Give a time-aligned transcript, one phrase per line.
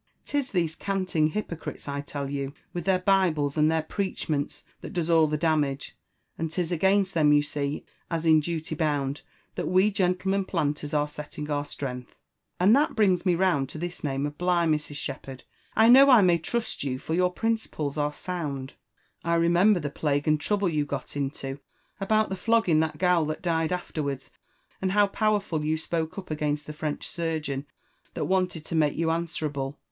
[0.25, 5.11] 'Tis these canting hypocrites, I tell you, with their Bibles and their preachments, that does
[5.11, 5.95] all the damage;
[6.39, 9.21] and 'tis against them, you see, as in duty bound,
[9.53, 12.15] that we gentlemen planters are setting our strength.
[12.59, 14.95] And that brings me round to this name of Bligh, Mrs.
[14.95, 15.41] Siiepherd.
[15.75, 18.73] I know I may trust you, for your principles are sound:
[19.23, 21.59] I remember the plague and trouble you got into
[21.99, 24.31] about the flogging that gal that died afterwards,
[24.81, 27.67] and how powerful you spoke up against the French surgeon
[28.15, 29.77] that wanted to make you answerable.